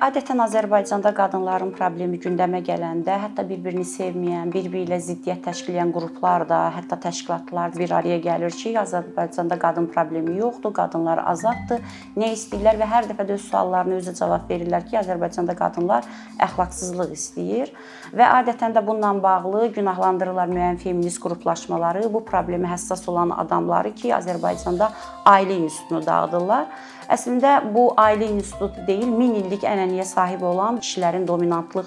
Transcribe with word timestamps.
Adətən 0.00 0.40
Azərbaycanda 0.40 1.10
qadınların 1.12 1.74
problemi 1.76 2.16
gündəmə 2.24 2.62
gələndə, 2.64 3.18
hətta 3.20 3.42
bir-birini 3.44 3.82
sevməyən, 3.84 4.48
bir-biri 4.48 4.86
ilə 4.86 4.96
ziddiyyət 5.04 5.42
təşkil 5.44 5.74
edən 5.74 5.90
qruplar 5.92 6.46
da, 6.48 6.60
hətta 6.72 6.96
təşkilatlar 7.02 7.74
bir 7.76 7.92
araya 7.98 8.16
gəlir 8.24 8.54
ki, 8.56 8.72
Azərbaycanda 8.80 9.58
qadın 9.60 9.90
problemi 9.92 10.38
yoxdur, 10.38 10.72
qadınlar 10.78 11.20
azaddır, 11.28 11.82
nə 12.16 12.30
istəyirlər 12.32 12.80
və 12.80 12.88
hər 12.94 13.10
dəfə 13.10 13.26
də 13.28 13.36
öz 13.36 13.44
suallarına 13.50 13.98
özü 13.98 14.14
cavab 14.22 14.48
verirlər 14.48 14.86
ki, 14.86 14.96
Azərbaycanda 15.02 15.56
qadınlar 15.58 16.08
əxlaqsızlıq 16.46 17.12
istəyir 17.18 17.74
və 18.16 18.30
adətən 18.38 18.72
də 18.72 18.80
bununla 18.86 19.10
bağlı 19.20 19.66
günahlandırırlar 19.76 20.48
müəyyən 20.48 20.80
feminist 20.80 21.20
qruplaşmaları, 21.20 22.06
bu 22.08 22.24
problemi 22.24 22.72
həssas 22.72 23.04
olan 23.12 23.36
adamları 23.36 23.92
ki, 24.00 24.14
Azərbaycanda 24.16 24.88
ailə 25.28 25.60
institutunu 25.66 26.00
dağıdırlar. 26.08 26.72
Əslində 27.10 27.56
bu 27.74 27.88
ailə 27.98 28.28
institutu 28.30 28.84
deyil, 28.86 29.10
1000 29.18 29.38
illik 29.40 29.64
ənənəyə 29.90 30.06
sahib 30.06 30.42
olan 30.46 30.78
kişilərin 30.78 31.26
dominantlığı 31.26 31.84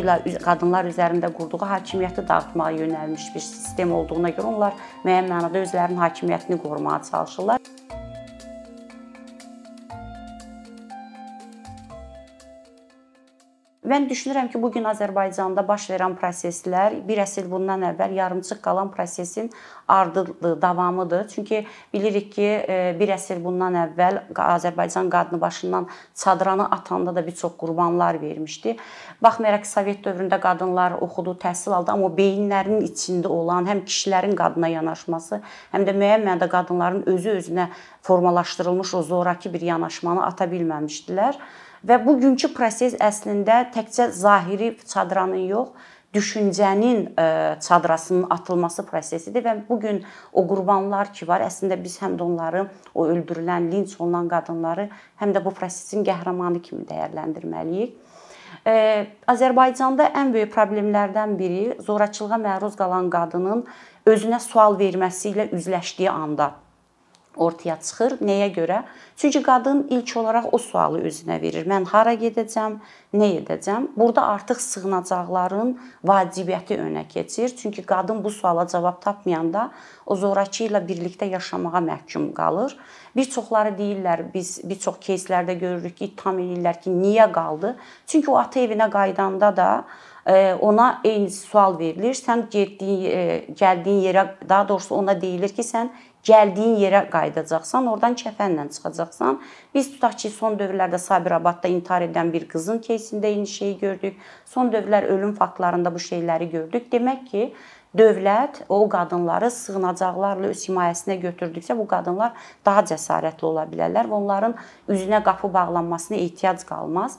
ilə 0.00 0.14
qadınlar 0.44 0.88
üzərində 0.88 1.28
qurduğu 1.36 1.60
hakimiyyəti 1.72 2.24
dağıtmağa 2.28 2.70
yönəlmiş 2.78 3.28
bir 3.34 3.44
sistem 3.44 3.92
olduğuna 3.92 4.32
görə 4.38 4.54
onlar 4.54 4.80
müəyyən 5.04 5.28
mənada 5.28 5.60
özlərinin 5.66 6.00
hakimiyyətini 6.06 6.60
qorumağa 6.64 7.02
çalışırlar. 7.10 7.60
Mən 13.88 14.04
düşünürəm 14.04 14.50
ki, 14.52 14.60
bu 14.60 14.68
gün 14.72 14.84
Azərbaycanda 14.90 15.62
baş 15.64 15.86
verən 15.88 16.12
proseslər 16.20 16.98
bir 17.08 17.22
əsr 17.22 17.46
bundan 17.48 17.86
əvvəl 17.88 18.12
yarımçıq 18.18 18.58
qalan 18.60 18.90
prosesin 18.92 19.46
ardıdır, 19.88 20.58
davamıdır. 20.62 21.28
Çünki 21.28 21.62
bilirik 21.94 22.32
ki, 22.34 22.48
e, 22.68 22.96
bir 23.00 23.08
əsr 23.14 23.40
bundan 23.44 23.78
əvvəl 23.86 24.18
Azərbaycan 24.44 25.08
qadını 25.08 25.40
başından 25.40 25.86
çadranı 26.14 26.66
atanda 26.70 27.14
da 27.16 27.26
bir 27.26 27.32
çox 27.32 27.56
qurbanlar 27.56 28.20
vermişdi. 28.20 28.76
Baxmayaraq 29.22 29.64
Sovet 29.64 30.04
dövründə 30.04 30.40
qadınlar 30.40 30.98
oxudu, 31.00 31.32
təhsil 31.44 31.72
aldı, 31.78 31.92
amma 31.92 32.10
beyinlərinin 32.18 32.84
içində 32.90 33.32
olan 33.32 33.70
həm 33.70 33.86
kişilərin 33.86 34.36
qadına 34.36 34.68
yanaşması, 34.74 35.40
həm 35.72 35.88
də 35.88 35.96
müəyyən 35.96 36.28
mənada 36.28 36.50
qadınların 36.52 37.08
özü 37.14 37.38
özünə 37.40 37.66
formalaşdırılmış 38.02 38.94
o 38.94 39.02
zorakı 39.02 39.52
bir 39.52 39.64
yanaşmanı 39.70 40.26
ata 40.26 40.44
bilməmişdilər. 40.44 41.40
Və 41.86 42.00
bugünkü 42.02 42.50
proses 42.54 42.96
əslində 42.98 43.68
təkcə 43.74 44.10
zahiri 44.10 44.72
çadranın 44.88 45.46
yox, 45.46 45.68
düşüncənin 46.14 47.20
e, 47.20 47.60
çadrasının 47.60 48.26
atılması 48.30 48.86
prosesidir 48.86 49.44
və 49.44 49.54
bu 49.68 49.80
gün 49.80 50.02
o 50.32 50.46
qurbanlar 50.48 51.12
ki 51.12 51.28
var, 51.28 51.44
əslində 51.44 51.76
biz 51.82 51.98
həm 52.02 52.16
də 52.18 52.24
onları 52.24 52.64
o 52.94 53.06
öldürülən, 53.06 53.70
linç 53.72 53.98
olunan 54.00 54.28
qadınları 54.28 54.88
həm 55.20 55.34
də 55.36 55.44
bu 55.44 55.52
prosesin 55.54 56.06
qəhrəmanı 56.08 56.62
kimi 56.64 56.86
dəyərləndirməliyik. 56.88 57.92
E, 58.66 59.06
Azərbaycanda 59.28 60.08
ən 60.16 60.32
böyük 60.32 60.54
problemlərdən 60.54 61.36
biri 61.38 61.76
zorakılığa 61.84 62.40
məruz 62.40 62.78
qalan 62.80 63.10
qadının 63.12 63.66
özünə 64.08 64.40
sual 64.40 64.80
verməsi 64.80 65.34
ilə 65.34 65.50
üzləşdiyi 65.52 66.10
anda 66.10 66.54
ortaya 67.37 67.77
çıxır. 67.81 68.17
Nəyə 68.21 68.49
görə? 68.53 68.83
Çünki 69.17 69.41
qadın 69.43 69.87
ilk 69.89 70.17
olaraq 70.17 70.49
o 70.51 70.57
sualı 70.57 71.01
özünə 71.07 71.39
verir. 71.41 71.65
Mən 71.69 71.85
hara 71.89 72.13
gedəcəm, 72.19 72.77
nə 73.13 73.29
edəcəm? 73.39 73.87
Burada 73.97 74.25
artıq 74.33 74.61
sığınacaqların 74.61 75.73
vacibiyyəti 76.05 76.77
önə 76.81 77.07
keçir. 77.07 77.55
Çünki 77.57 77.85
qadın 77.85 78.23
bu 78.23 78.29
suala 78.29 78.67
cavab 78.67 79.01
tapmayanda 79.01 79.71
o 80.05 80.15
zorakı 80.15 80.67
ilə 80.67 80.83
birlikdə 80.87 81.29
yaşamağa 81.33 81.81
məhkum 81.89 82.31
qalır. 82.33 82.77
Bir 83.15 83.29
çoxları 83.29 83.75
deyirlər, 83.77 84.25
biz 84.33 84.59
bir 84.63 84.79
çox 84.79 84.97
кейslərdə 85.01 85.57
görürük 85.59 85.97
ki, 85.97 86.05
ittiham 86.05 86.39
edirlər 86.41 86.81
ki, 86.81 86.89
niyə 86.89 87.29
qaldı? 87.31 87.75
Çünki 88.07 88.31
o 88.31 88.37
ata 88.37 88.59
evinə 88.59 88.89
qayıdanda 88.89 89.51
da 89.57 89.67
e, 90.25 90.53
ona 90.53 91.01
eyni 91.05 91.29
sual 91.31 91.77
verilir. 91.79 92.17
Sən 92.17 92.47
getdiyin, 92.49 93.05
e, 93.05 93.45
gəldiyin 93.59 94.01
yerə, 94.07 94.25
daha 94.49 94.67
doğrusu 94.67 94.95
ona 94.95 95.21
deyilir 95.21 95.53
ki, 95.53 95.61
sən 95.61 95.93
gəldiyin 96.26 96.76
yerə 96.82 97.04
qayıdacaqsan, 97.12 97.86
oradan 97.86 98.16
kəfənlə 98.18 98.68
çıxacaqsan. 98.74 99.40
Biz 99.74 99.92
tutaq 99.94 100.18
ki, 100.18 100.30
son 100.34 100.58
dövrlərdə 100.58 100.98
Sabirabadda 100.98 101.70
intihar 101.70 102.06
edən 102.08 102.32
bir 102.32 102.48
qızın 102.48 102.82
keysində 102.84 103.30
eyni 103.30 103.46
şeyi 103.46 103.78
gördük. 103.78 104.16
Son 104.44 104.72
dövrlər 104.72 105.08
ölüm 105.14 105.34
faktlarında 105.34 105.94
bu 105.94 106.02
şeyləri 106.02 106.50
gördük. 106.50 106.92
Demək 106.92 107.24
ki, 107.30 107.52
dövlət 107.96 108.62
o 108.68 108.82
qadınları 108.88 109.50
sığınacaqlarla 109.50 110.52
öz 110.52 110.64
himayəsinə 110.68 111.16
götürdüksə 111.22 111.76
bu 111.78 111.86
qadınlar 111.88 112.34
daha 112.66 112.84
cəsarətli 112.90 113.48
ola 113.48 113.64
bilərlər 113.70 114.10
və 114.10 114.18
onların 114.18 114.56
üzünə 114.88 115.22
qapı 115.24 115.52
bağlanmasına 115.54 116.18
ehtiyac 116.18 116.66
qalmaz. 116.68 117.18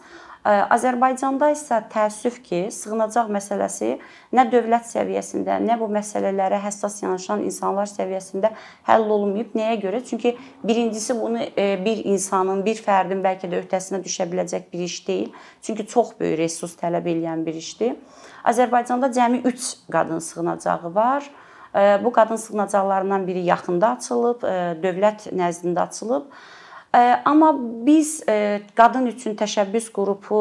Azərbaycanda 0.49 1.51
isə 1.53 1.77
təəssüf 1.93 2.39
ki, 2.41 2.59
sığınacaq 2.73 3.27
məsələsi 3.29 3.89
nə 4.33 4.45
dövlət 4.49 4.87
səviyyəsində, 4.89 5.59
nə 5.61 5.75
bu 5.77 5.89
məsələlərə 5.93 6.57
həssas 6.63 6.95
yanaşan 7.03 7.43
insanlar 7.45 7.89
səviyyəsində 7.91 8.49
həll 8.87 9.05
olunmayıb. 9.05 9.53
Nəyə 9.59 9.75
görə? 9.83 10.01
Çünki 10.05 10.35
birincisi 10.63 11.13
bunu 11.21 11.43
e, 11.43 11.67
bir 11.85 12.01
insanın, 12.01 12.63
bir 12.65 12.81
fərdin 12.81 13.21
bəlkə 13.25 13.49
də 13.51 13.61
öhdəsinə 13.61 14.01
düşə 14.05 14.25
biləcək 14.31 14.71
bir 14.73 14.85
iş 14.87 14.97
deyil. 15.07 15.29
Çünki 15.61 15.85
çox 15.87 16.15
böyük 16.19 16.39
resurs 16.41 16.73
tələb 16.79 17.11
edən 17.13 17.45
bir 17.45 17.59
işdir. 17.59 17.97
Azərbaycanda 18.49 19.11
cəmi 19.13 19.43
3 19.45 19.69
qadın 19.91 20.19
sığınacağı 20.19 20.95
var. 20.95 21.29
Bu 22.03 22.11
qadın 22.11 22.35
sığınacaqlarından 22.35 23.27
biri 23.27 23.43
yaxında 23.45 23.91
açılıb, 23.97 24.43
e, 24.43 24.55
dövlət 24.81 25.29
nəzdində 25.29 25.85
açılıb. 25.85 26.31
Amma 26.91 27.51
biz 27.85 28.23
qadın 28.75 29.11
üçün 29.11 29.35
təşəbbüs 29.37 29.91
qrupu 29.93 30.39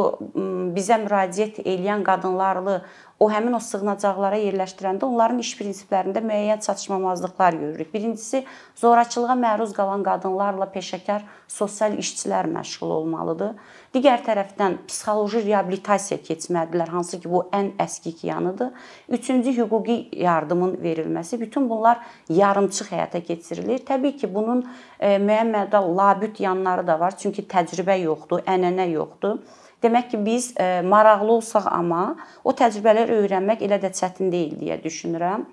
bizə 0.76 0.96
müraciət 1.02 1.60
edən 1.60 2.06
qadınlarla 2.06 2.78
o 3.18 3.26
həmin 3.30 3.56
o 3.56 3.60
sığınacaqlara 3.62 4.38
yerləşdirəndə 4.38 5.06
onların 5.08 5.40
iş 5.42 5.56
prinsiplərində 5.58 6.22
müəyyən 6.22 6.62
çatışmamazlıqlar 6.62 7.56
görürük. 7.58 7.90
Birincisi, 7.94 8.44
zorakılığa 8.78 9.34
məruz 9.38 9.74
qalan 9.74 10.04
qadınlarla 10.06 10.68
peşəkar 10.74 11.26
sosial 11.50 11.98
işçilər 11.98 12.46
məşğul 12.52 12.94
olmalıdır. 13.00 13.56
Digər 13.94 14.22
tərəfdən 14.22 14.78
psixoloji 14.86 15.42
reabilitasiya 15.48 16.20
keçməlidirlər, 16.22 16.92
hansı 16.94 17.18
ki, 17.18 17.30
bu 17.32 17.42
ən 17.56 17.72
əskik 17.82 18.22
yanıdır. 18.28 18.70
Üçüncü, 19.08 19.56
hüquqi 19.56 19.98
yardımın 20.12 20.76
verilməsi. 20.82 21.40
Bütün 21.40 21.70
bunlar 21.70 22.04
yarımçıq 22.28 22.92
həyata 22.92 23.24
keçirilir. 23.24 23.82
Təbii 23.88 24.14
ki, 24.20 24.30
bunun 24.34 24.62
e, 25.00 25.16
müəyyən 25.16 25.54
mənada 25.56 25.80
labüd 25.82 26.38
yanları 26.38 26.86
da 26.86 27.00
var, 27.00 27.16
çünki 27.18 27.48
təcrübə 27.48 27.98
yoxdur, 28.04 28.44
ənənə 28.46 28.90
yoxdur. 28.92 29.40
Demək 29.82 30.10
ki, 30.10 30.18
biz 30.26 30.52
e, 30.58 30.80
maraqlı 30.82 31.32
olsaq 31.38 31.68
amma 31.70 32.16
o 32.44 32.50
təcrübələri 32.56 33.14
öyrənmək 33.22 33.62
elə 33.66 33.78
də 33.82 33.92
çətin 33.94 34.32
deyil 34.32 34.56
deyə 34.58 34.80
düşünürəm. 34.82 35.44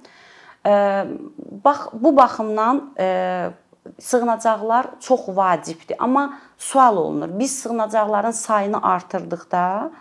E, 0.65 0.73
bax 1.65 1.91
bu 1.93 2.15
baxımdan 2.17 2.81
e, 2.99 3.07
sığınacaqlar 4.01 4.87
çox 4.99 5.27
vacibdir, 5.27 5.95
amma 5.99 6.39
sual 6.57 6.97
olunur. 6.97 7.29
Biz 7.39 7.59
sığınacaqların 7.59 8.31
sayını 8.31 8.81
artırdıqda 8.81 9.91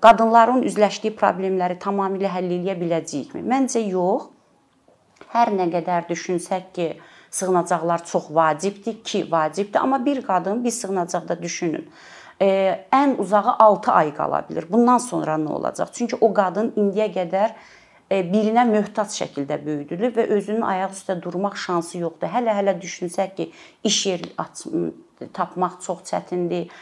qadınların 0.00 0.62
üzləşdiyi 0.62 1.10
problemləri 1.18 1.74
tamamilə 1.82 2.30
həll 2.30 2.52
edə 2.54 2.76
biləcəyikmi? 2.78 3.42
Məncə 3.42 3.82
yox. 3.82 4.28
Hər 5.34 5.50
nə 5.58 5.66
qədər 5.72 6.06
düşünsək 6.08 6.70
ki, 6.74 6.86
sığınacaqlar 7.30 8.04
çox 8.06 8.30
vacibdir 8.34 9.02
ki, 9.04 9.26
vacibdir, 9.30 9.80
amma 9.80 10.04
bir 10.06 10.22
qadın 10.22 10.64
bir 10.64 10.70
sığınacaqda 10.70 11.42
düşünün 11.42 11.90
ən 12.40 13.18
uzağı 13.20 13.56
6 13.58 13.92
ay 13.92 14.14
qala 14.16 14.40
bilər. 14.48 14.64
Bundan 14.70 14.98
sonra 14.98 15.34
nə 15.36 15.52
olacaq? 15.58 15.92
Çünki 15.92 16.16
o 16.20 16.32
qadın 16.34 16.72
indiyə 16.80 17.10
qədər 17.12 17.52
birinə 18.10 18.64
möhtac 18.66 19.12
şəkildə 19.14 19.60
böyüdülüb 19.64 20.16
və 20.16 20.24
özünün 20.36 20.64
ayaq 20.66 20.96
üstə 20.96 21.18
durmaq 21.22 21.58
şansı 21.60 21.98
yoxdur. 22.00 22.32
Hələ-hələ 22.32 22.74
düşünsək 22.80 23.36
ki, 23.36 23.50
iş 23.84 24.06
yeri 24.06 24.32
tapmaq 25.32 25.78
çox 25.84 26.02
çətindir. 26.08 26.72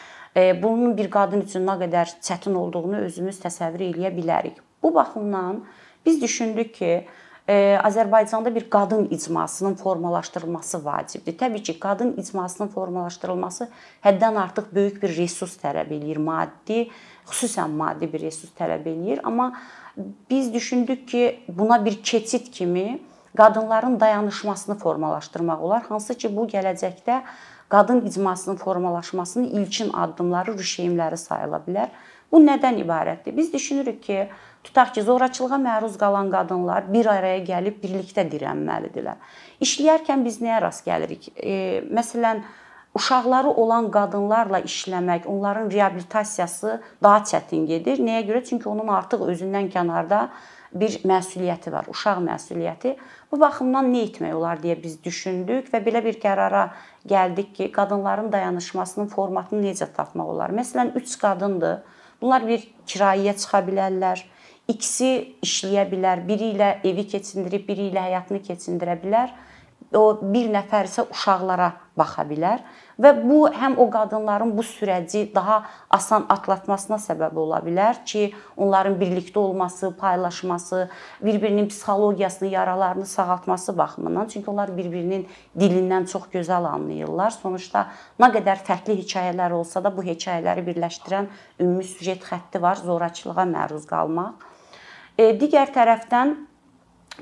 Bunun 0.62 0.96
bir 0.96 1.10
qadın 1.10 1.42
üçün 1.42 1.66
nə 1.66 1.74
qədər 1.82 2.14
çətin 2.22 2.54
olduğunu 2.54 3.02
özümüz 3.08 3.40
təsəvvür 3.42 3.88
eləyə 3.90 4.14
bilərik. 4.14 4.62
Bu 4.82 4.94
baxımdan 4.94 5.64
biz 6.06 6.22
düşündük 6.22 6.74
ki, 6.74 7.06
Azərbaycanda 7.48 8.54
bir 8.54 8.70
qadın 8.70 9.06
icmasının 9.10 9.74
formalaşdırılması 9.74 10.84
vacibdir. 10.84 11.38
Təbii 11.38 11.62
ki, 11.62 11.78
qadın 11.80 12.12
icmasının 12.20 12.68
formalaşdırılması 12.68 13.68
həddən 14.04 14.36
artıq 14.36 14.66
böyük 14.74 15.02
bir 15.02 15.16
resurs 15.16 15.54
tələb 15.56 15.88
eləyir, 15.96 16.20
maddi, 16.20 16.90
xüsusən 17.30 17.72
maddi 17.72 18.10
bir 18.12 18.20
resurs 18.26 18.52
tələb 18.58 18.84
eləyir, 18.84 19.22
amma 19.24 19.54
biz 20.30 20.52
düşündük 20.54 21.08
ki, 21.08 21.40
buna 21.48 21.84
bir 21.84 22.02
keçid 22.02 22.52
kimi 22.52 23.00
qadınların 23.36 24.00
dayanışmasını 24.00 24.78
formalaşdırmaq 24.78 25.64
olar, 25.64 25.82
hansı 25.88 26.14
ki, 26.14 26.36
bu 26.36 26.44
gələcəkdə 26.52 27.22
qadın 27.68 28.04
icmasının 28.06 28.56
formalaşmasının 28.56 29.44
ilkin 29.44 29.92
addımları, 29.92 30.52
rüşeymləri 30.52 31.16
sayıla 31.16 31.62
bilər. 31.64 31.88
Bu 32.32 32.44
nədən 32.44 32.76
ibarətdir? 32.84 33.36
Biz 33.36 33.52
düşünürük 33.52 34.02
ki, 34.02 34.28
Tutaq 34.66 34.94
ki, 34.94 35.02
zorakılığa 35.02 35.58
məruz 35.62 35.98
qalan 36.00 36.30
qadınlar 36.32 36.88
bir 36.92 37.06
araya 37.06 37.42
gəlib 37.46 37.78
birlikdə 37.82 38.26
dirənməlidirlər. 38.32 39.20
İşləyərkən 39.64 40.24
biz 40.26 40.40
nəyə 40.44 40.62
rast 40.66 40.84
gəlirik? 40.86 41.30
E, 41.36 41.84
məsələn, 41.94 42.42
uşaqları 42.98 43.50
olan 43.62 43.90
qadınlarla 43.94 44.60
işləmək, 44.66 45.26
onların 45.26 45.70
reabilitasiyası 45.70 46.80
daha 47.02 47.24
çətin 47.30 47.66
gedir. 47.70 48.02
Nəyə 48.02 48.26
görə? 48.28 48.44
Çünki 48.44 48.68
onun 48.68 48.88
artıq 48.98 49.22
özündən 49.30 49.70
kənarda 49.72 50.28
bir 50.74 50.98
məsuliyyəti 51.08 51.72
var, 51.72 51.86
uşaq 51.88 52.20
məsuliyyəti. 52.26 52.96
Bu 53.32 53.40
baxımdan 53.40 53.88
nə 53.92 54.02
etmək 54.08 54.34
olar 54.36 54.60
deyə 54.60 54.76
biz 54.82 54.98
düşündük 55.04 55.70
və 55.72 55.80
belə 55.84 56.02
bir 56.04 56.18
qərara 56.20 56.68
gəldik 57.08 57.54
ki, 57.56 57.70
qadınların 57.72 58.32
dayanışmasının 58.32 59.08
formatını 59.14 59.64
necə 59.64 59.88
tapmaq 59.96 60.34
olar? 60.34 60.52
Məsələn, 60.52 60.92
3 60.98 61.16
qadındır. 61.22 61.78
Bunlar 62.20 62.44
bir 62.46 62.66
kirayəyə 62.90 63.36
çıxa 63.38 63.62
bilərlər. 63.64 64.24
İkisi 64.68 65.38
işləyə 65.40 65.86
bilər. 65.88 66.20
Biri 66.28 66.50
ilə 66.52 66.66
evi 66.84 67.06
keçindirib, 67.08 67.62
biri 67.64 67.86
ilə 67.88 68.02
həyatını 68.10 68.42
keçindirə 68.44 68.98
bilər 69.00 69.32
o 69.96 70.18
bir 70.20 70.50
nəfər 70.52 70.88
isə 70.88 71.06
uşaqlara 71.08 71.70
baxa 71.96 72.24
bilər 72.28 72.60
və 73.00 73.12
bu 73.22 73.38
həm 73.54 73.78
o 73.80 73.86
qadınların 73.90 74.50
bu 74.56 74.62
sürəci 74.66 75.22
daha 75.34 75.62
asan 75.94 76.26
atlatmasına 76.28 76.98
səbəb 77.00 77.38
ola 77.40 77.62
bilər 77.64 78.02
ki, 78.04 78.34
onların 78.56 78.98
birlikdə 79.00 79.38
olması, 79.40 79.94
paylaşması, 79.96 80.88
bir-birinin 81.24 81.68
psixologiyasını, 81.68 82.48
yaralarını 82.52 83.06
sağaltması 83.06 83.78
baxımından, 83.78 84.28
çünki 84.28 84.50
onlar 84.50 84.76
bir-birinin 84.76 85.26
dilindən 85.56 86.10
çox 86.12 86.28
gözəl 86.34 86.68
anlayırlar. 86.68 87.32
Sonuçta 87.40 87.86
nə 88.20 88.32
qədər 88.36 88.60
fərqli 88.68 89.00
hekayələr 89.00 89.56
olsa 89.56 89.82
da 89.84 89.96
bu 89.96 90.04
hekayələri 90.04 90.66
birləşdirən 90.68 91.32
ümumi 91.60 91.88
süjet 91.88 92.28
xətti 92.28 92.60
var, 92.62 92.76
zorakılığa 92.84 93.48
məruz 93.56 93.88
qalmaq. 93.88 94.57
E, 95.18 95.32
digər 95.34 95.72
tərəfdən 95.74 96.34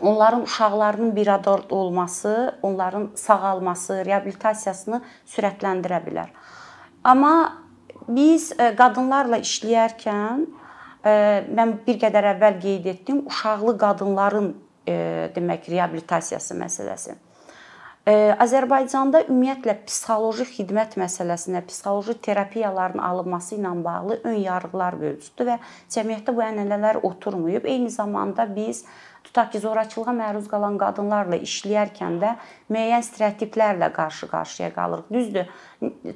onların 0.01 0.43
uşaqlarının 0.45 1.17
bir 1.17 1.27
arada 1.27 1.59
olması, 1.71 2.59
onların 2.63 3.11
sağalması, 3.17 4.03
reabilitasiyasını 4.05 5.01
sürətləndirə 5.33 6.03
bilər. 6.05 6.29
Amma 7.05 7.33
biz 8.09 8.53
e, 8.53 8.75
qadınlarla 8.77 9.41
işləyərkən 9.41 10.45
e, 10.45 11.13
mən 11.57 11.77
bir 11.87 12.01
qədər 12.05 12.33
əvvəl 12.35 12.61
qeyd 12.63 12.91
etdim, 12.93 13.25
uşaqlı 13.33 13.79
qadınların 13.81 14.51
e, 14.89 14.97
demək 15.37 15.71
reabilitasiyası 15.73 16.59
məsələsi. 16.61 17.17
Azərbaycanda 18.07 19.25
ümumiyyətlə 19.27 19.73
psixoloji 19.89 20.45
xidmət 20.47 20.93
məsələsinə, 21.01 21.65
psixoloji 21.67 22.15
terapiyaların 22.23 23.03
alınması 23.03 23.57
ilə 23.57 23.73
bağlı 23.83 24.21
ön 24.31 24.37
yarğılar 24.45 24.95
mövcuddur 25.01 25.49
və 25.49 25.57
cəmiyyətdə 25.91 26.35
bu 26.37 26.45
ənənələr 26.47 27.01
oturmayıb. 27.03 27.67
Eyni 27.67 27.91
zamanda 27.91 28.47
biz 28.47 28.85
tutaq 29.27 29.51
ki, 29.51 29.59
zorakılığa 29.65 30.15
məruz 30.21 30.47
qalan 30.53 30.79
qadınlarla 30.79 31.41
işləyərkən 31.49 32.21
də 32.23 32.37
müəyyən 32.71 33.03
stereotiplərlə 33.09 33.91
qarşı-qarşıya 33.99 34.71
qalırıq. 34.79 35.11
Düzdür, 35.11 35.51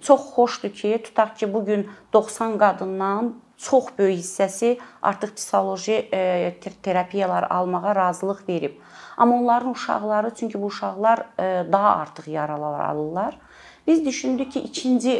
çox 0.06 0.30
xoşdur 0.36 0.70
ki, 0.70 0.94
tutaq 1.10 1.34
ki, 1.42 1.50
bu 1.54 1.64
gün 1.64 1.88
90 2.12 2.58
qadından 2.58 3.34
çox 3.60 3.84
böyük 3.98 4.18
hissəsi 4.18 4.78
artıq 5.02 5.34
psixoloji 5.36 6.08
e, 6.12 6.54
terapiyalar 6.82 7.42
almağa 7.50 7.96
razılıq 7.96 8.48
verib. 8.48 8.74
Amma 9.16 9.36
onların 9.36 9.70
uşaqları, 9.70 10.34
çünki 10.34 10.62
bu 10.62 10.66
uşaqlar 10.66 11.18
e, 11.18 11.72
daha 11.72 11.96
artıq 11.96 12.30
yaralar 12.30 12.80
alırlar 12.80 13.38
Biz 13.86 14.06
düşündük 14.06 14.52
ki, 14.52 14.60
ikinci 14.60 15.12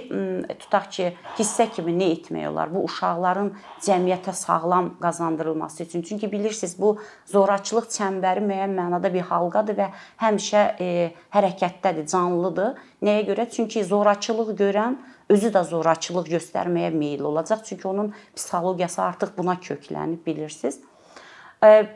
tutaq 0.59 0.85
ki, 0.91 1.07
hissə 1.39 1.65
kimi 1.75 1.91
nə 1.97 2.11
etmək 2.15 2.45
olar? 2.51 2.71
Bu 2.71 2.85
uşaqların 2.87 3.49
cəmiyyətə 3.83 4.33
sağlam 4.37 4.93
qazandırılması 5.01 5.83
üçün. 5.83 6.03
Çünki 6.03 6.33
bilirsiniz, 6.33 6.77
bu 6.79 6.93
zorakılıq 7.33 7.89
çəmbəri 7.97 8.45
müəyyən 8.47 8.77
mənada 8.77 9.13
bir 9.13 9.27
halqadır 9.33 9.79
və 9.81 9.89
həmişə 10.23 10.63
e, 10.79 10.91
hərəkətdədir, 11.35 12.07
canlıdır. 12.13 12.77
Nəyə 13.03 13.25
görə? 13.33 13.49
Çünki 13.51 13.85
zorakılıq 13.85 14.55
görən 14.61 15.01
özü 15.31 15.55
də 15.55 15.65
zorakılıq 15.71 16.29
göstərməyə 16.37 16.91
meyil 16.93 17.25
olacaq. 17.31 17.65
Çünki 17.65 17.89
onun 17.89 18.13
psixologiyası 18.37 19.03
artıq 19.03 19.37
buna 19.39 19.55
köklənib, 19.55 20.27
bilirsiniz. 20.27 20.81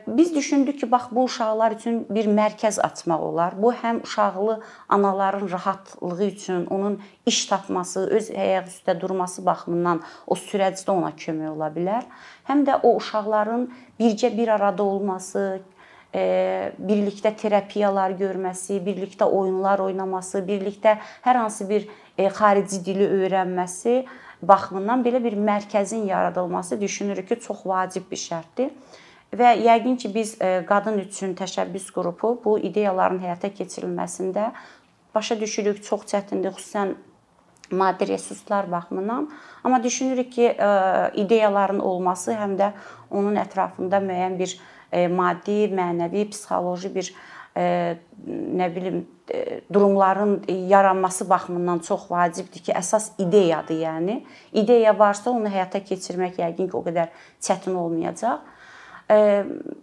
Biz 0.07 0.35
düşündük 0.35 0.79
ki, 0.79 0.91
bax 0.91 1.07
bu 1.11 1.23
uşaqlar 1.25 1.73
üçün 1.73 2.05
bir 2.09 2.27
mərkəz 2.29 2.77
açmaq 2.85 3.21
olar. 3.25 3.55
Bu 3.57 3.73
həm 3.73 4.03
uşaqlı 4.03 4.59
anaların 4.89 5.49
rahatlığı 5.49 6.25
üçün, 6.25 6.65
onun 6.65 6.99
iş 7.25 7.45
tapması, 7.49 8.05
öz 8.05 8.29
ayaq 8.29 8.69
üstə 8.69 8.93
durması 9.01 9.45
baxımından 9.45 10.03
o 10.27 10.37
sürəcdə 10.37 10.91
ona 10.93 11.09
kömək 11.17 11.49
ola 11.49 11.71
bilər. 11.73 12.05
Həm 12.45 12.61
də 12.67 12.77
o 12.83 12.93
uşaqların 12.99 13.65
bircə 13.99 14.29
bir 14.37 14.53
arada 14.53 14.83
olması, 14.83 15.61
birlikdə 16.13 17.33
terapiyalar 17.35 18.13
görməsi, 18.21 18.77
birlikdə 18.85 19.25
oyunlar 19.25 19.81
oynaması, 19.83 20.45
birlikdə 20.45 20.99
hər 21.25 21.41
hansı 21.41 21.65
bir 21.69 21.89
xarici 22.17 22.79
dili 22.85 23.07
öyrənməsi 23.07 24.05
baxımından 24.41 25.03
belə 25.05 25.21
bir 25.23 25.35
mərkəzin 25.37 26.05
yaradılması 26.07 26.79
düşünürük 26.81 27.27
ki, 27.29 27.39
çox 27.39 27.65
vacib 27.65 28.07
bir 28.11 28.19
şərtdir. 28.19 28.71
Və 29.35 29.55
yəqin 29.59 29.97
ki, 29.99 30.11
biz 30.15 30.35
e, 30.41 30.61
qadın 30.67 30.99
üçün 31.01 31.35
təşəbbüs 31.35 31.89
qrupu 31.95 32.35
bu 32.43 32.57
ideyaların 32.59 33.19
həyata 33.19 33.49
keçirilməsində 33.51 34.51
başa 35.15 35.39
düşürük, 35.39 35.81
çox 35.83 36.05
çətindir, 36.11 36.55
xüsusən 36.55 36.93
maddi 37.71 38.07
resurslar 38.07 38.71
baxımından. 38.71 39.29
Amma 39.63 39.83
düşünürük 39.83 40.31
ki, 40.31 40.45
e, 40.45 40.69
ideyaların 41.15 41.79
olması 41.79 42.37
həm 42.37 42.55
də 42.59 42.71
onun 43.11 43.35
ətrafında 43.41 43.99
müəyyən 44.07 44.39
bir 44.39 44.59
e, 44.91 45.07
maddi, 45.07 45.65
mənəvi, 45.73 46.29
psixoloji 46.29 46.95
bir 46.95 47.13
nə 47.55 48.65
bilim 48.75 49.05
durumların 49.73 50.43
yaranması 50.47 51.29
baxımından 51.29 51.79
çox 51.79 52.11
vacibdir 52.11 52.61
ki, 52.61 52.71
əsas 52.73 53.11
ideyadır, 53.17 53.75
yəni. 53.75 54.23
İdeya 54.53 54.99
varsa 54.99 55.31
onu 55.31 55.49
həyata 55.49 55.81
keçirmək 55.81 56.37
yəqin 56.43 56.69
ki, 56.69 56.77
o 56.77 56.83
qədər 56.85 57.13
çətin 57.41 57.73
olmayacaq. 57.73 58.39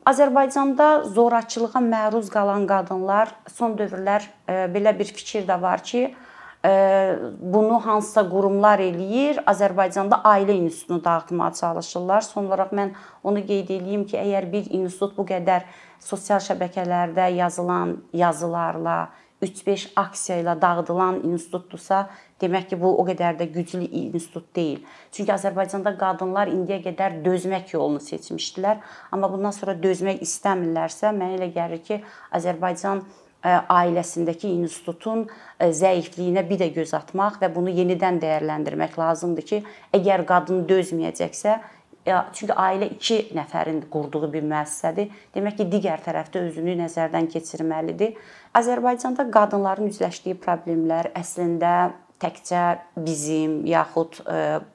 Azərbaycanda 0.07 1.05
zorakılığa 1.15 1.83
məruz 1.83 2.31
qalan 2.31 2.67
qadınlar 2.67 3.31
son 3.51 3.77
dövrlər 3.79 4.27
belə 4.47 4.95
bir 4.99 5.11
fikir 5.15 5.47
də 5.47 5.61
var 5.63 5.83
ki, 5.83 6.15
bunu 6.63 7.81
hansısa 7.83 8.23
qurumlar 8.31 8.79
eləyir. 8.83 9.41
Azərbaycanda 9.47 10.21
ailə 10.23 10.55
institutunu 10.55 11.05
dağıtmağa 11.05 11.53
çalışırlar. 11.59 12.21
Son 12.23 12.47
olaraq 12.47 12.71
mən 12.75 12.93
onu 13.23 13.43
qeyd 13.47 13.71
edeyim 13.71 14.05
ki, 14.07 14.19
əgər 14.19 14.47
bir 14.53 14.71
institut 14.71 15.17
bu 15.17 15.27
qədər 15.27 15.67
sosial 16.03 16.39
şəbəkələrdə 16.43 17.33
yazılan 17.35 17.97
yazılarla, 18.13 19.09
3-5 19.43 19.89
aksiya 19.97 20.39
ilə 20.43 20.55
dağıdılan 20.63 21.23
institutdursa, 21.27 22.05
demək 22.41 22.69
ki, 22.71 22.79
bu 22.81 22.93
o 23.01 23.07
qədər 23.07 23.39
də 23.41 23.49
güclü 23.55 23.89
institut 24.05 24.47
deyil. 24.57 24.79
Çünki 25.13 25.35
Azərbaycanda 25.35 25.95
qadınlar 25.99 26.51
indiyə 26.53 26.79
qədər 26.85 27.19
dözmək 27.25 27.75
yolunu 27.75 28.03
seçmişdilər, 28.05 28.79
amma 29.11 29.31
bundan 29.33 29.55
sonra 29.57 29.75
dözmək 29.83 30.23
istəmirlərsə, 30.27 31.11
mənə 31.17 31.41
elə 31.41 31.51
gəlir 31.57 31.83
ki, 31.83 32.01
Azərbaycan 32.39 33.03
e, 33.03 33.51
ailəsindəki 33.51 34.55
institutun 34.63 35.27
e, 35.27 35.73
zəifliyinə 35.75 36.47
bir 36.49 36.63
də 36.63 36.73
göz 36.79 36.95
atmaq 36.99 37.41
və 37.43 37.51
bunu 37.55 37.75
yenidən 37.83 38.23
dəyərləndirmək 38.23 38.99
lazımdır 38.99 39.49
ki, 39.51 39.63
əgər 39.99 40.27
qadın 40.29 40.67
dözməyəcəksə, 40.71 41.59
çünki 42.05 42.55
ailə 42.59 42.89
2 42.97 43.19
nəfərin 43.37 43.83
qurduğu 43.93 44.31
bir 44.33 44.43
müəssisədir. 44.43 45.11
Demək 45.35 45.61
ki, 45.61 45.69
digər 45.71 46.03
tərəfdə 46.03 46.43
özünü 46.49 46.75
nəzərdən 46.81 47.29
keçirməlidir. 47.31 48.17
Azərbaycanda 48.59 49.29
qadınların 49.33 49.91
üzləşdiyi 49.93 50.39
problemlər 50.43 51.13
əslində 51.19 51.93
təkcə 52.23 52.65
bizim 52.97 53.63
yaxud 53.67 54.21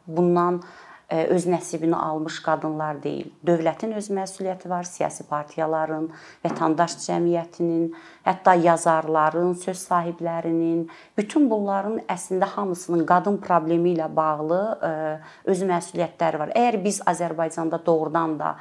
bundan 0.07 0.62
öz 1.09 1.45
nəsibini 1.47 1.95
almış 1.95 2.41
qadınlar 2.43 2.97
deyil. 3.03 3.29
Dövlətin 3.47 3.93
öz 3.95 4.09
məsuliyyəti 4.11 4.67
var, 4.67 4.83
siyasi 4.83 5.23
partiyaların, 5.29 6.09
vətəndaş 6.43 6.97
cəmiyyətinin, 7.05 7.93
hətta 8.27 8.57
yazarların, 8.59 9.53
söz 9.61 9.85
sahiblərinin, 9.87 10.89
bütün 11.17 11.47
bunların 11.47 12.01
əslində 12.11 12.49
hamısının 12.57 13.05
qadın 13.07 13.39
problemi 13.39 13.95
ilə 13.95 14.09
bağlı 14.11 14.59
öz 15.47 15.63
məsuliyyətləri 15.71 16.43
var. 16.43 16.51
Əgər 16.51 16.81
biz 16.83 16.99
Azərbaycanda 17.07 17.79
doğrudan 17.85 18.35
da 18.41 18.57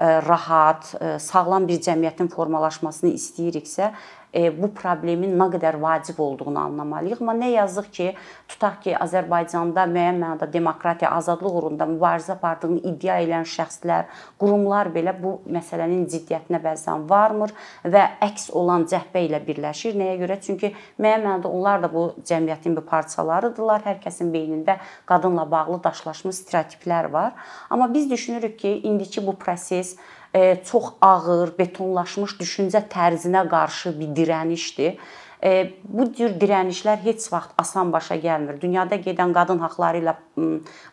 rahat, 0.00 0.94
sağlam 1.20 1.66
bir 1.68 1.82
cəmiyyətin 1.84 2.32
formalaşmasını 2.32 3.12
istəyiriksə, 3.18 3.90
bu 4.32 4.70
problemin 4.74 5.32
nə 5.38 5.48
qədər 5.54 5.78
vacib 5.82 6.18
olduğunu 6.22 6.58
anlamalıyıq. 6.60 7.20
Amma 7.20 7.34
nə 7.34 7.50
yazıq 7.50 7.88
ki, 7.90 8.08
tutaq 8.48 8.80
ki, 8.84 8.94
Azərbaycanda 9.02 9.86
müəyyən 9.90 10.20
mənada 10.22 10.46
demokratiya, 10.52 11.10
azadlıq 11.18 11.56
uğrunda 11.58 11.86
mübarizə 11.90 12.36
apardığını 12.36 12.82
iddia 12.92 13.18
edən 13.24 13.46
şəxslər, 13.50 14.06
qurumlar 14.38 14.92
belə 14.94 15.14
bu 15.22 15.40
məsələnin 15.50 16.06
ciddiyyətinə 16.12 16.62
bəzən 16.62 17.08
varmır 17.10 17.54
və 17.84 18.04
əks 18.28 18.50
olan 18.54 18.86
cəhbə 18.90 19.24
ilə 19.26 19.42
birləşir. 19.46 19.98
Nəyə 19.98 20.20
görə? 20.22 20.38
Çünki 20.46 20.72
müəyyən 21.00 21.26
mənada 21.26 21.50
onlar 21.50 21.82
da 21.82 21.90
bu 21.92 22.06
cəmiyyətin 22.22 22.78
bir 22.78 22.86
parçalarıdırlar. 22.86 23.82
Hər 23.88 23.98
kəsin 24.04 24.30
beynində 24.34 24.78
qadınla 25.10 25.48
bağlı 25.50 25.82
daşlaşmış 25.84 26.44
stereotiplər 26.44 27.10
var. 27.12 27.34
Amma 27.70 27.92
biz 27.94 28.10
düşünürük 28.10 28.58
ki, 28.58 28.80
indiki 28.84 29.26
bu 29.26 29.36
proses 29.36 29.96
çox 30.64 30.92
ağır, 31.02 31.56
betonlaşmış 31.58 32.36
düşüncə 32.38 32.84
tərzinə 32.92 33.42
qarşı 33.50 33.96
bir 34.00 34.14
dirənişdir 34.14 35.00
E, 35.40 35.72
bu 35.88 36.04
cür 36.12 36.34
dirənişlər 36.36 37.00
heç 37.00 37.24
vaxt 37.32 37.54
asan 37.58 37.92
başa 37.92 38.18
gəlmir. 38.20 38.58
Dünyada 38.60 38.98
gedən 39.00 39.32
qadın 39.32 39.62
haqqları 39.64 40.02
ilə 40.02 40.14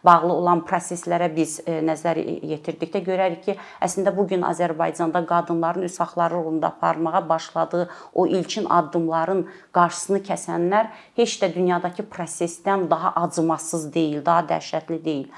bağlı 0.07 0.31
olan 0.31 0.61
proseslərə 0.69 1.27
biz 1.35 1.57
e, 1.65 1.81
nəzər 1.83 2.21
yetirdikdə 2.53 3.01
görərik 3.03 3.43
ki, 3.43 3.57
əslində 3.83 4.15
bu 4.15 4.23
gün 4.31 4.47
Azərbaycanda 4.47 5.25
qadınların 5.27 5.83
öz 5.89 5.99
haqları 5.99 6.39
uğrunda 6.39 6.67
aparmağa 6.67 7.27
başladığı 7.29 7.89
o 8.13 8.27
ilkin 8.27 8.71
addımların 8.71 9.47
qarşısını 9.75 10.23
kəsənlər 10.31 10.93
heç 11.19 11.39
də 11.43 11.51
dünyadakı 11.55 12.07
prosesdən 12.07 12.89
daha 12.89 13.17
acımasız 13.25 13.89
deyil, 13.93 14.25
daha 14.25 14.47
dəhşətli 14.55 15.03
deyil. 15.03 15.31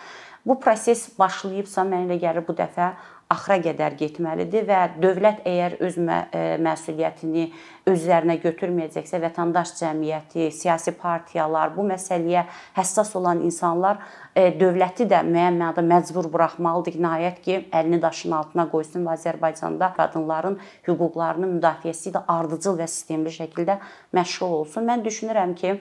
Bu 0.46 0.60
proses 0.60 1.10
başlayıbsa, 1.20 1.82
mənə 1.82 2.06
elə 2.06 2.22
gəlir 2.22 2.46
bu 2.48 2.54
dəfə 2.58 2.94
axıra 3.30 3.60
qədər 3.62 3.94
getməlidir 3.94 4.64
və 4.66 4.78
dövlət 4.98 5.44
əgər 5.46 5.76
öz 5.86 5.98
e, 6.02 6.40
məsuliyyətini 6.66 7.44
özlərinə 7.90 8.40
götürməyəcəksə, 8.42 9.20
vətəndaş 9.22 9.74
cəmiyyəti, 9.78 10.48
siyasi 10.56 10.96
partiyalar, 10.98 11.70
bu 11.76 11.86
məsələyə 11.92 12.48
həssas 12.78 13.14
olan 13.20 13.44
insanlar 13.46 14.02
e, 14.34 14.48
dövləti 14.58 15.06
də 15.12 15.22
müəyyən 15.28 15.62
mənada 15.62 15.86
məcbur 15.86 16.32
buraxmalıdır 16.34 16.98
ki, 16.98 17.04
nəhayət 17.06 17.40
ki, 17.46 17.60
əlini 17.70 18.02
daşın 18.02 18.34
altına 18.40 18.66
qoysun 18.74 19.06
və 19.06 19.14
Azərbaycanda 19.20 19.92
qadınların 20.00 20.58
hüquqlarının 20.90 21.54
müdafiəsi 21.60 22.10
ilə 22.10 22.26
ardıcıl 22.40 22.82
və 22.82 22.90
sistemli 22.90 23.36
şəkildə 23.38 23.78
məşğul 24.18 24.58
olsun. 24.64 24.90
Mən 24.90 25.06
düşünürəm 25.06 25.54
ki, 25.62 25.78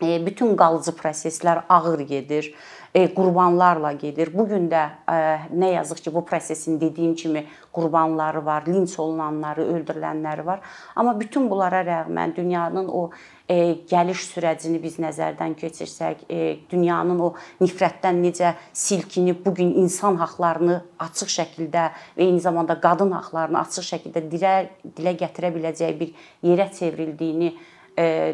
bütün 0.00 0.56
qalıcı 0.56 0.90
proseslər 0.90 1.62
ağır 1.68 2.00
gedir 2.00 2.54
e, 2.94 3.14
qurbanlarla 3.14 3.92
gedir. 3.92 4.30
Bu 4.34 4.48
gün 4.48 4.68
də 4.70 4.82
e, 5.08 5.16
nə 5.54 5.72
yazıq 5.74 6.02
ki, 6.04 6.14
bu 6.14 6.24
prosesin 6.24 6.80
dediyim 6.80 7.14
kimi 7.14 7.44
qurbanları 7.72 8.44
var, 8.46 8.64
linç 8.66 8.98
olunanları, 8.98 9.62
öldürülənləri 9.62 10.46
var. 10.46 10.60
Amma 10.96 11.14
bütün 11.20 11.50
bunlara 11.50 11.82
rəğmən 11.86 12.36
dünyanın 12.36 12.88
o 12.88 13.10
e, 13.48 13.76
gəliş 13.90 14.26
sürəcini 14.34 14.82
biz 14.82 14.98
nəzərdən 14.98 15.54
keçirsək, 15.58 16.26
e, 16.30 16.56
dünyanın 16.70 17.20
o 17.20 17.32
nifrətdən 17.60 18.22
necə 18.24 18.54
silkinib 18.72 19.44
bu 19.46 19.54
gün 19.54 19.74
insan 19.84 20.18
haqqlarını 20.18 20.82
açıq 20.98 21.34
şəkildə 21.38 21.90
və 22.16 22.26
eyni 22.26 22.40
zamanda 22.40 22.80
qadın 22.80 23.12
haqqlarını 23.18 23.60
açıq 23.62 23.86
şəkildə 23.94 24.26
dilə 24.30 24.54
dilə 24.96 25.14
gətirə 25.22 25.54
biləcəyi 25.54 26.00
bir 26.00 26.14
yerə 26.42 26.72
çevrildiyini 26.74 27.54
e, 27.54 27.79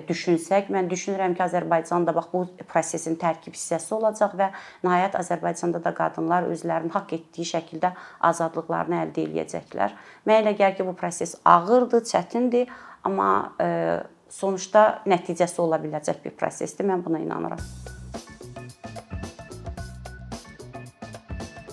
düşünsək, 0.09 0.71
mən 0.73 0.91
düşünürəm 0.91 1.35
ki, 1.37 1.43
Azərbaycan 1.47 2.07
da 2.07 2.15
bax 2.17 2.29
bu 2.33 2.45
prosesin 2.71 3.17
tərkib 3.21 3.57
hissəsi 3.57 3.95
olacaq 3.97 4.37
və 4.39 4.51
nəhayət 4.85 5.19
Azərbaycanda 5.21 5.83
da 5.85 5.95
qadınlar 5.97 6.49
özlərinin 6.53 6.95
haqq 6.95 7.17
etdiyi 7.19 7.51
şəkildə 7.53 7.93
azadlıqlarını 8.31 9.01
əldə 9.05 9.27
edəcəklər. 9.31 9.97
Mənə 10.27 10.43
elə 10.45 10.57
gəlir 10.59 10.79
ki, 10.79 10.87
bu 10.87 10.97
proses 10.99 11.37
ağırdır, 11.45 12.05
çətindir, 12.13 12.73
amma 13.07 13.31
sonuçda 14.33 14.87
nəticəsi 15.09 15.63
ola 15.63 15.81
biləcək 15.83 16.25
bir 16.25 16.35
prosesdir. 16.39 16.89
Mən 16.89 17.05
buna 17.07 17.23
inanıram. 17.23 17.63